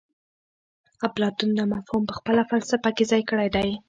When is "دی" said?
3.55-3.69